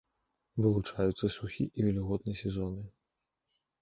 Вылучаюцца 0.65 1.29
сухі 1.37 1.67
і 1.67 1.79
вільготны 1.91 2.33
сезоны. 2.43 2.83